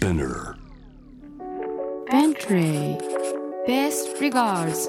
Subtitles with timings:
[0.00, 0.54] Spinner.
[2.10, 2.96] Bentley
[3.68, 4.88] Best regards.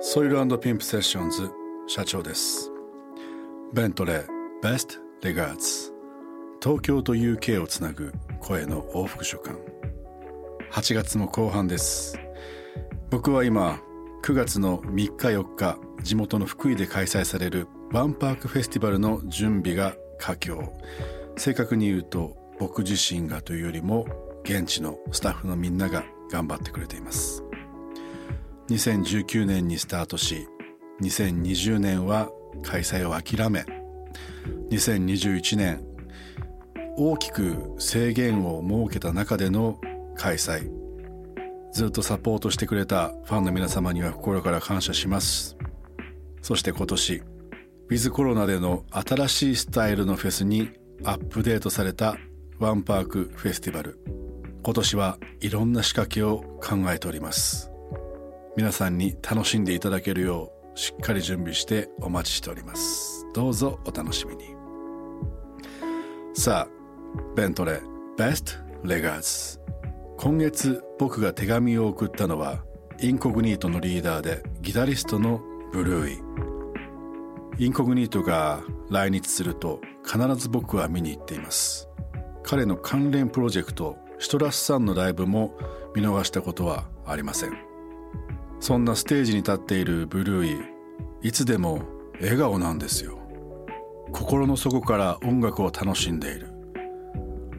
[0.00, 1.50] ソイルピンプセッションズ
[1.88, 2.70] 社長です。
[3.72, 4.26] ベントレー
[4.62, 5.92] Best Regards.
[6.62, 9.56] 東京と UK をつなぐ声の往復書簡
[10.70, 12.16] 8月も後半です。
[13.10, 13.80] 僕は今
[14.22, 20.72] 9月の3日4日地元の福井で開催されるワンパークフェスティバルの準備が佳境。
[21.36, 24.06] 正確に言うと僕自身がというよりも
[24.44, 27.42] 現地のスタッフのみんなが頑張ってくれています。
[28.68, 30.48] 2019年にスタートし
[31.02, 32.30] 2020年は
[32.62, 33.64] 開催を諦め
[34.70, 35.84] 2021年
[36.96, 39.78] 大きく制限を設けた中での
[40.16, 40.70] 開催。
[41.72, 45.58] ずっとサポートしてくれたファンの皆様には心から感謝します。
[46.40, 50.70] そして今年ウィズコロナでの新しいスタイルのフェスに
[51.04, 52.16] アップデートされた
[52.58, 53.98] ワンパークフェスティバル。
[54.62, 57.70] 今年はいろんな仕掛けを考えております。
[58.56, 63.26] 皆さんに楽しんでいただけるようしっかり準備してお待ちしております。
[63.34, 64.54] どうぞお楽しみに。
[66.32, 67.82] さあベントレ
[68.16, 69.60] Best Legads
[70.16, 72.64] 今月僕が手紙を送ったのは
[73.00, 75.42] インコグニートのリーダーでギタリストの
[75.72, 76.18] ブルーイ。
[77.58, 81.85] インコグニートが来日すると必ず僕は見に行っています。
[82.48, 85.58] 彼の関連プロジェクトシトラスさんのライブも
[85.96, 87.58] 見逃したことはありません。
[88.60, 90.64] そんなステージに立っているブルーイ
[91.22, 91.82] いつでも
[92.20, 93.18] 笑顔なんですよ。
[94.12, 96.52] 心の底から音楽を楽しんでいる。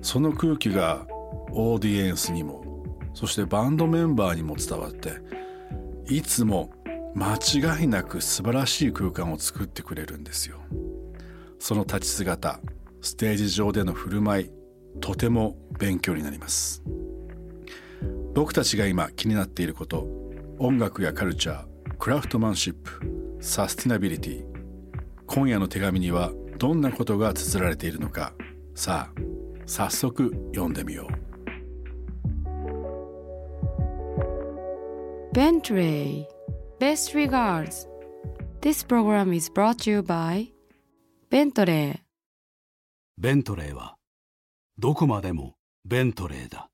[0.02, 1.06] その空気が
[1.52, 2.64] オーディエンスにも
[3.14, 5.16] そしてバンドメンバーにも伝わって
[6.08, 6.70] いつも
[7.14, 10.60] 間違いなく素晴らしい空間を作ってくれるんですよ。
[11.60, 12.62] その立ち姿
[13.02, 14.58] ステージ上での振る舞い
[15.00, 16.84] とても勉強になります。
[18.38, 20.08] 僕たちが今気になっていること
[20.60, 24.46] 音楽やカルチャークラフトマンシップサスティナビリティ
[25.26, 28.34] 今夜の手紙にはどんなことが綴られているのか
[28.76, 29.22] さあ
[29.66, 31.28] 早速読んでみよう。
[35.34, 36.26] Bentley
[36.80, 37.88] Best regards.
[38.62, 40.52] This program is brought to you by
[41.32, 42.00] Bentley.
[43.18, 43.97] ベントレーは
[44.80, 45.56] どこまでも
[45.86, 46.70] ベントレーだ。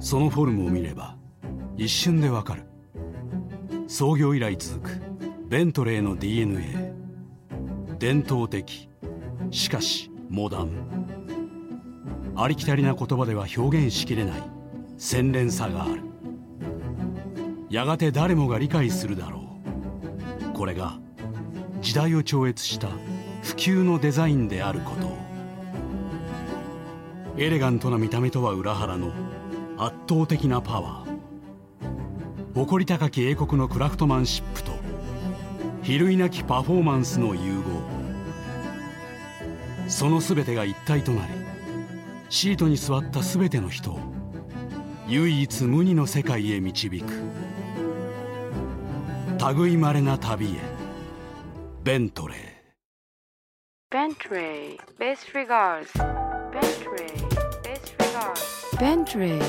[0.00, 1.18] そのフォルムを見れば
[1.76, 2.62] 一瞬でわかる。
[3.86, 5.02] 創業以来続く
[5.46, 6.94] ベントレーの DNA
[7.98, 8.88] 伝統的
[9.50, 10.70] しかしモダン。
[12.34, 14.42] ありきたりな言葉では表現しきれない
[14.96, 16.00] 洗練さがある。
[17.68, 19.60] やがて誰もが理解するだろ
[20.50, 20.56] う。
[20.56, 20.98] これが
[21.82, 22.88] 時代を超越した
[23.42, 25.16] 普及のデザインであること。
[27.36, 29.10] エレガントな見た目とは裏腹の
[29.78, 31.12] 圧倒的なパワー。
[32.54, 34.72] 誇り高き英国のクラフトマンシップと
[35.82, 37.62] 比類なきパフォーマンスの融合。
[39.88, 41.32] その全てが一体となり
[42.28, 44.00] シートに座った全ての人を
[45.08, 47.04] 唯一無二の世界へ導く。
[49.56, 50.60] 類いまれな旅へ
[51.82, 52.51] ベントレー。
[58.78, 59.42] Bentray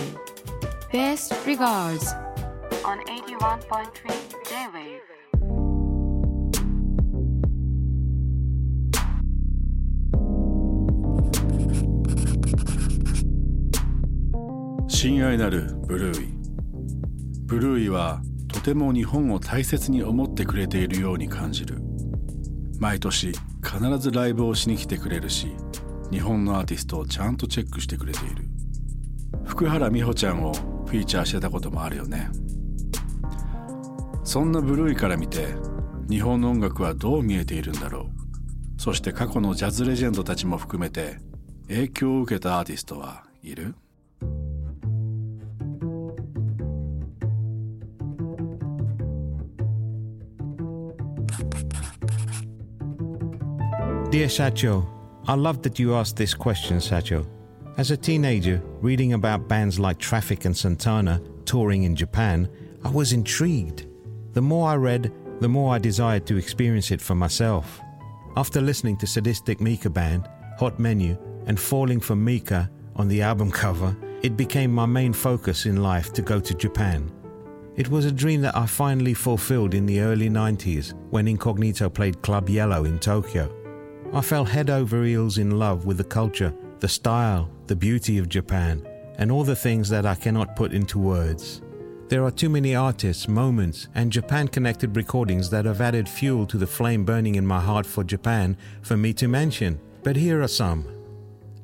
[0.91, 1.33] Best
[15.31, 16.33] ーイなるブルーイ,
[17.45, 21.77] ブルーイはとても日本を大切に思ってくれているように感じる。
[22.79, 23.31] 毎年
[23.73, 25.47] 必ずライブをしに来てくれるし
[26.11, 28.45] 日本のアーティストをちゃんとチェックしてくれている。
[29.45, 32.29] 福原美穂ちゃんをフィーチャーしてたこともあるよね。
[34.23, 35.47] そんなブルーイから見て
[36.07, 38.11] 日本の音楽はどう見えているんだろ
[38.77, 38.81] う。
[38.81, 41.17] そして過去のジャズレジェンドたちも含めて
[41.67, 43.73] 影響を受けたアーティストはいる？
[54.13, 54.87] Dear Sacho,
[55.27, 57.25] I love that you asked this question, Sacho.
[57.77, 62.47] As a teenager, reading about bands like Traffic and Santana touring in Japan,
[62.83, 63.87] I was intrigued.
[64.33, 67.81] The more I read, the more I desired to experience it for myself.
[68.37, 71.17] After listening to Sadistic Mika Band, Hot Menu,
[71.47, 76.13] and Falling for Mika on the album cover, it became my main focus in life
[76.13, 77.11] to go to Japan.
[77.77, 82.21] It was a dream that I finally fulfilled in the early 90s when Incognito played
[82.21, 83.62] Club Yellow in Tokyo.
[84.13, 88.29] I fell head over heels in love with the culture, the style, the beauty of
[88.29, 88.87] Japan,
[89.17, 91.63] and all the things that I cannot put into words.
[92.09, 96.59] There are too many artists, moments, and Japan connected recordings that have added fuel to
[96.59, 100.47] the flame burning in my heart for Japan for me to mention, but here are
[100.47, 100.85] some.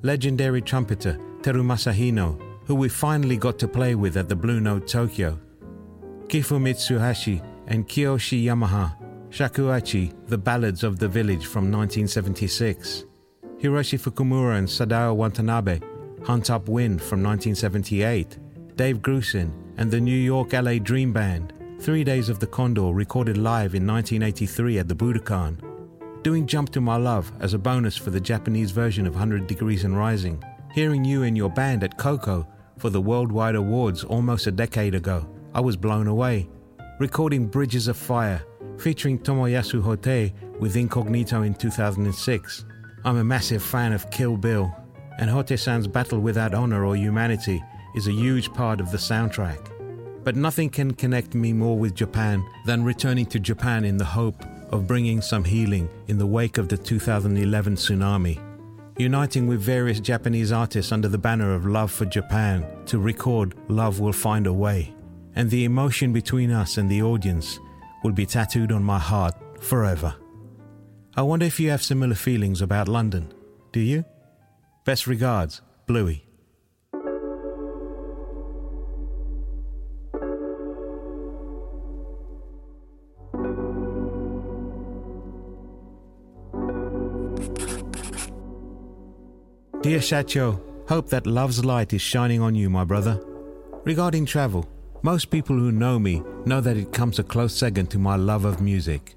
[0.01, 4.87] Legendary trumpeter Teru Masahino, who we finally got to play with at the Blue Note
[4.87, 5.37] Tokyo.
[6.25, 8.98] Kifu Mitsuhashi and Kiyoshi Yamaha,
[9.29, 13.05] Shakuhachi, The Ballads of the Village from 1976.
[13.59, 15.79] Hiroshi Fukumura and Sadao Watanabe,
[16.25, 18.39] Hunt Up Wind from 1978.
[18.75, 23.37] Dave Grusin and the New York LA Dream Band, Three Days of the Condor, recorded
[23.37, 25.61] live in 1983 at the Budokan.
[26.23, 29.83] Doing Jump to My Love as a bonus for the Japanese version of 100 Degrees
[29.83, 30.43] and Rising.
[30.73, 32.47] Hearing you and your band at Coco
[32.77, 35.29] for the Worldwide Awards almost a decade ago.
[35.53, 36.49] I was blown away.
[36.99, 38.43] Recording Bridges of Fire,
[38.79, 42.65] featuring Tomoyasu Hotei with Incognito in 2006.
[43.03, 44.73] I'm a massive fan of Kill Bill,
[45.19, 47.61] and Hote-san's Battle Without Honor or Humanity
[47.95, 49.71] is a huge part of the soundtrack.
[50.23, 54.43] But nothing can connect me more with Japan than returning to Japan in the hope
[54.71, 58.39] of bringing some healing in the wake of the 2011 tsunami.
[58.97, 63.99] Uniting with various Japanese artists under the banner of Love for Japan to record Love
[63.99, 64.93] Will Find a Way.
[65.35, 67.59] And the emotion between us and the audience
[68.03, 70.15] will be tattooed on my heart forever.
[71.15, 73.33] I wonder if you have similar feelings about London.
[73.71, 74.05] Do you?
[74.85, 76.25] Best regards, Bluey.
[89.81, 93.19] Dear Shacho, hope that love's light is shining on you, my brother.
[93.85, 94.67] Regarding travel,
[95.01, 98.43] most people who know me know that it comes a close second to my love
[98.43, 99.15] of music.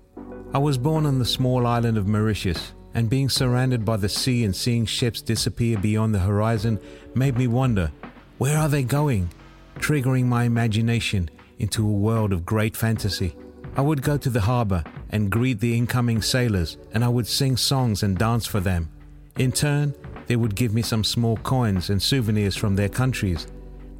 [0.54, 4.44] I was born on the small island of Mauritius, and being surrounded by the sea
[4.44, 6.78] and seeing ships disappear beyond the horizon
[7.14, 7.90] made me wonder
[8.38, 9.30] where are they going?
[9.76, 13.34] Triggering my imagination into a world of great fantasy.
[13.76, 17.56] I would go to the harbor and greet the incoming sailors, and I would sing
[17.56, 18.90] songs and dance for them.
[19.38, 19.94] In turn,
[20.26, 23.46] they would give me some small coins and souvenirs from their countries.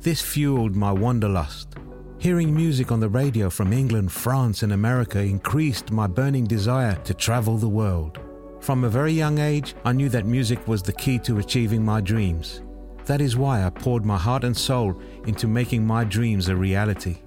[0.02, 1.76] This fueled my wanderlust.
[2.18, 7.14] Hearing music on the radio from England, France, and America increased my burning desire to
[7.14, 8.18] travel the world.
[8.58, 12.00] From a very young age, I knew that music was the key to achieving my
[12.00, 12.62] dreams.
[13.04, 17.18] That is why I poured my heart and soul into making my dreams a reality.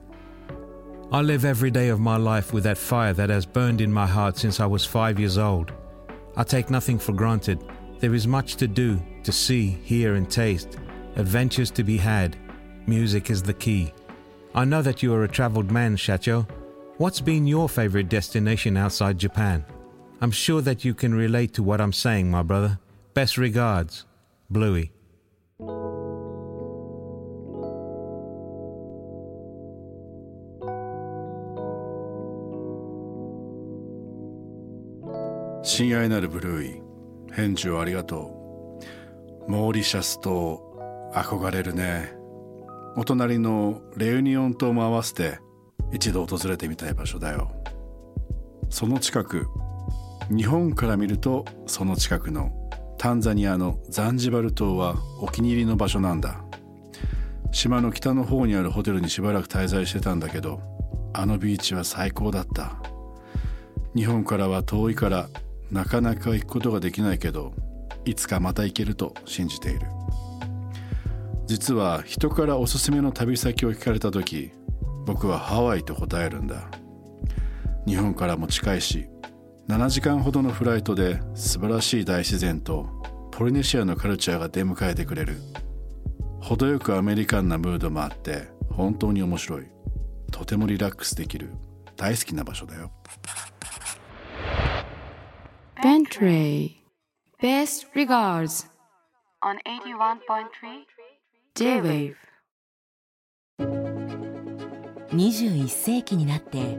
[1.14, 4.06] I live every day of my life with that fire that has burned in my
[4.06, 5.72] heart since I was five years old.
[6.36, 7.64] I take nothing for granted.
[8.00, 10.78] There is much to do, to see, hear, and taste,
[11.16, 12.36] adventures to be had.
[12.87, 13.93] Music is the key.
[14.55, 16.47] I know that you are a traveled man, Shacho.
[16.99, 19.65] What's been your favorite destination outside Japan?
[20.21, 22.79] I'm sure that you can relate to what I'm saying, my brother.
[23.15, 24.05] Best regards,
[24.51, 24.93] Bluey.
[35.63, 36.83] 親愛なるブルーイ
[37.33, 38.81] 返事をありがと
[39.47, 40.61] うモーリシャス島
[41.15, 42.14] 憧れるね
[42.98, 45.40] お隣のレユニオン島も合わせて
[45.92, 47.52] 一度訪れてみたい場所だよ。
[48.70, 49.48] その近く
[50.30, 52.52] 日本から見るとその近くの
[52.98, 56.42] タンザニアのザンジバル島はお気に入りの場所なんだ。
[57.52, 60.62] 島の北の方にあるホテルにしばらく滞在してたんだけど
[61.14, 62.78] あのビーチは最高だった。
[63.94, 65.28] 日本からは遠いから
[65.70, 67.54] なかなか行くことができないけど
[68.06, 69.88] いつかまた行けると信じている。
[71.46, 74.52] 実は人からおすすめの旅先を聞かれた時
[75.06, 76.70] 僕はハワイと答えるんだ。
[77.86, 79.08] 日本からも近いし
[79.68, 85.38] 7時間ほどのフライトで素晴らしい大自然とポリネシアのカルチャーが出迎えてくれる。
[86.42, 89.68] 程よくアメリカンなムードもあって本当に面白い。
[90.32, 91.52] とてもリラックスできる。
[91.98, 92.92] 大好きな場所だよ。
[95.82, 96.78] Bentley.
[97.42, 98.68] Best regards.
[99.42, 100.95] On 81.3
[101.58, 102.16] J-Wave.
[105.14, 106.78] 21世紀になって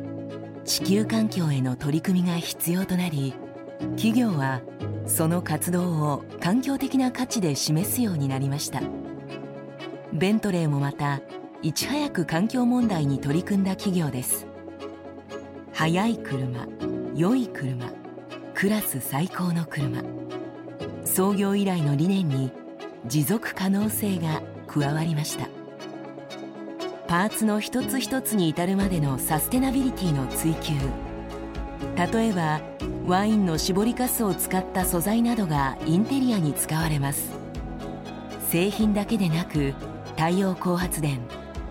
[0.67, 3.33] 地球環境への取り組みが必要となり
[3.97, 4.61] 企業は
[5.07, 8.83] その活動を環境的な価値で示すようになりました。
[10.13, 11.23] ベントレーもまた
[11.63, 14.47] いち早く環境問題に取り組んだ企業です。
[15.73, 16.67] 速い車
[17.15, 17.91] 良い車
[18.53, 20.03] クラス最高の車。
[21.07, 22.53] 創業以来の理念に
[23.07, 24.43] 持続可能性が
[24.81, 25.49] 加わりました。
[27.09, 30.75] パーツの一つ一つに至るまでのサステナビリティの追求。
[32.13, 32.61] 例えば
[33.07, 37.31] ワインの搾りかすを使った素材などがインテリアに使われます。
[38.49, 39.75] 製品だけでなく
[40.17, 41.21] 太陽光発電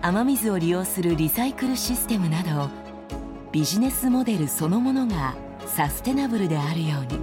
[0.02, 2.68] 雨水を利用するリサイクルシステムなど
[3.50, 5.34] ビジネスモデルそのものが
[5.66, 7.18] サステナブルであるように。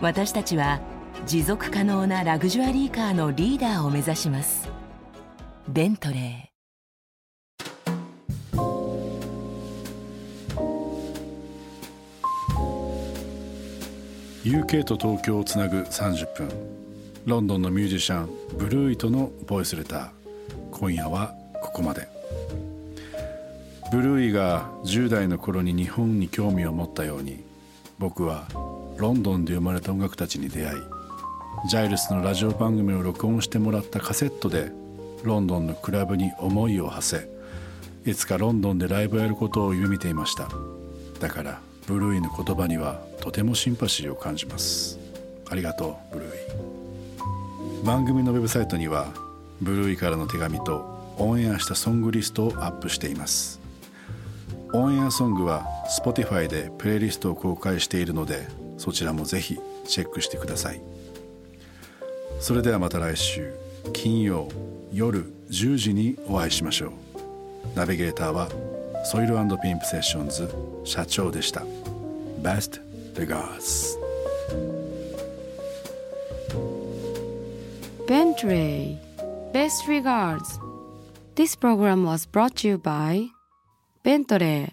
[0.00, 0.80] 私たちは
[1.26, 4.68] 持続可能なラグジュアリーカーのリーダーを目指します。
[5.68, 6.50] ベントレー。
[14.42, 16.48] UK と東京をつなぐ30分
[17.26, 20.10] ロンドンのミュージシャンブルーイとのボイスレター。
[20.72, 22.08] 今夜はここまで。
[23.92, 27.44] ブルーイが10代の頃に日本に興味を持ったように
[27.98, 28.46] 僕は
[28.96, 30.99] ロンドンで生まれた音楽たちに出会い
[31.66, 34.72] ジャイルスのラジオ番組を録音してもらったカセットで
[35.22, 40.48] ロンドンのクラブに思いを馳せいつかロンドンでライブをやることを夢見ていました。
[41.20, 44.98] だからブルーイの言葉にはとてもシンパシーを感じます。
[45.50, 46.34] ありがとうブルー
[47.82, 47.84] イ。
[47.84, 49.08] 番組のウェブサイトには
[49.60, 53.60] ブルーイからの手紙とオンエアしたソングリストをアップしています。
[54.72, 55.66] オンエアソングは
[56.02, 58.48] Spotify でプレイリストを公開しているので
[58.78, 60.80] そちらもぜひチェックしてください。
[62.40, 63.52] それではまた来週
[63.92, 64.48] 金曜
[64.92, 66.90] 夜10時にお会いしましょう
[67.76, 68.48] ナビゲーターは
[69.04, 70.50] ソイルピンプセッションズ
[70.84, 71.62] 社長でした
[72.42, 72.80] Best
[73.14, 73.98] regards
[78.06, 78.96] Bentley
[79.52, 80.58] Best regards
[81.36, 83.28] This program was brought to you by
[84.02, 84.72] Bentley